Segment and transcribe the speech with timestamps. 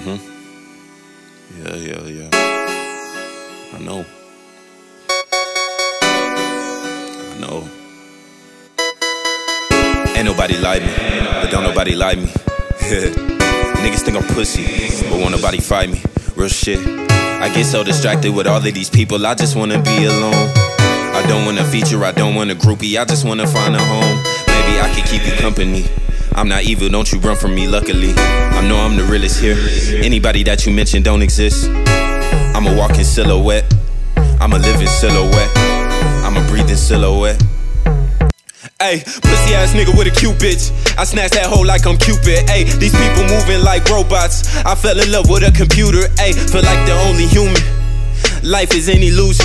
[0.00, 1.60] Mm-hmm.
[1.60, 2.28] Yeah, yeah, yeah.
[3.74, 4.06] I know.
[7.28, 7.68] I know.
[10.16, 10.88] Ain't nobody like me,
[11.42, 12.24] but don't nobody like me.
[13.84, 14.64] Niggas think I'm pussy,
[15.10, 16.00] but won't nobody fight me.
[16.34, 16.78] Real shit.
[16.78, 20.50] I get so distracted with all of these people, I just wanna be alone.
[21.12, 23.84] I don't want a feature, I don't want a groupie, I just wanna find a
[23.84, 24.16] home.
[24.46, 25.84] Maybe I can keep you company.
[26.34, 28.12] I'm not evil, don't you run from me, luckily.
[28.16, 29.56] I know I'm the realest here.
[30.02, 31.68] Anybody that you mention don't exist.
[32.54, 33.64] I'm a walking silhouette.
[34.40, 35.50] I'm a living silhouette.
[36.24, 37.40] I'm a breathing silhouette.
[38.80, 40.72] Ayy, pussy ass nigga with a cute bitch.
[40.96, 42.48] I snatch that hoe like I'm Cupid.
[42.48, 44.56] Ayy, these people moving like robots.
[44.64, 46.08] I fell in love with a computer.
[46.16, 47.60] Ayy, feel like the only human.
[48.42, 49.44] Life is an illusion.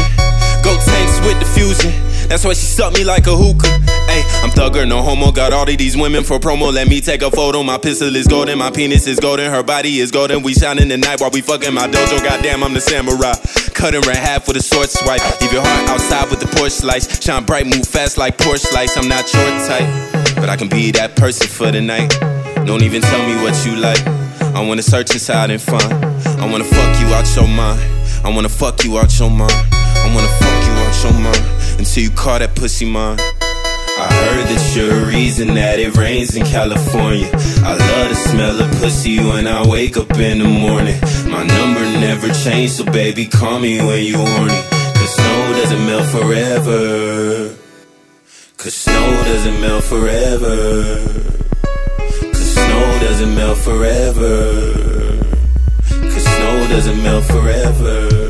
[0.64, 1.92] Go tanks with the fusion.
[2.30, 4.05] That's why she sucked me like a hookah.
[4.16, 5.32] Ayy, I'm thugger, no homo.
[5.32, 6.72] Got all of these women for promo.
[6.74, 7.64] Let me take a photo.
[7.64, 10.42] My pistol is golden, my penis is golden, her body is golden.
[10.42, 12.24] We shine in the night while we fucking my dojo.
[12.24, 13.34] Goddamn, I'm the samurai.
[13.74, 15.22] Cut her in half with a sword swipe.
[15.42, 17.22] Leave your heart outside with the Porsche slice.
[17.22, 18.98] Shine bright, move fast like Porsche lights.
[18.98, 22.10] I'm not your type, but I can be that person for the night.
[22.66, 24.02] Don't even tell me what you like.
[24.56, 25.92] I wanna search inside and find.
[26.40, 27.82] I wanna fuck you out your mind.
[28.24, 29.52] I wanna fuck you out your mind.
[29.52, 33.20] I wanna fuck you out your mind until you call that pussy mine.
[33.98, 37.30] I heard that you're a reason that it rains in California.
[37.64, 41.00] I love the smell of pussy when I wake up in the morning.
[41.32, 44.62] My number never changed, so baby, call me when you horny.
[45.00, 47.56] Cause snow doesn't melt forever.
[48.58, 51.00] Cause snow doesn't melt forever.
[52.20, 54.32] Cause snow doesn't melt forever.
[56.12, 58.25] Cause snow doesn't melt forever.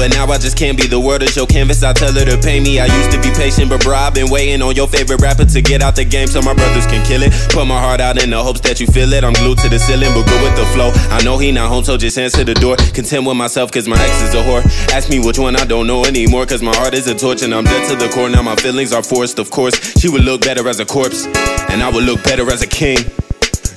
[0.00, 0.86] But now I just can't be.
[0.86, 2.80] The word is your canvas, I tell her to pay me.
[2.80, 5.60] I used to be patient, but bro, I've been waiting on your favorite rapper to
[5.60, 7.34] get out the game so my brothers can kill it.
[7.52, 9.24] Put my heart out in the hopes that you feel it.
[9.24, 10.90] I'm glued to the ceiling, but good with the flow.
[11.12, 12.76] I know he not home, so just answer the door.
[12.96, 14.64] Content with myself, cause my ex is a whore.
[14.88, 17.52] Ask me which one I don't know anymore, cause my heart is a torch and
[17.52, 18.30] I'm dead to the core.
[18.30, 19.76] Now my feelings are forced, of course.
[20.00, 21.26] She would look better as a corpse,
[21.68, 22.96] and I would look better as a king.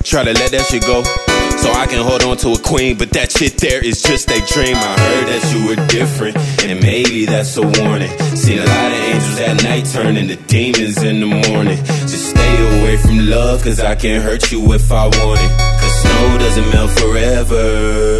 [0.04, 1.04] Try to let that shit go.
[1.64, 4.38] So I can hold on to a queen, but that shit there is just a
[4.52, 4.76] dream.
[4.76, 8.12] I heard that you were different, and maybe that's a warning.
[8.36, 11.78] Seen a lot of angels at night turning to demons in the morning.
[12.04, 15.52] Just stay away from love, cause I can't hurt you if I want it.
[15.80, 18.13] Cause snow doesn't melt forever.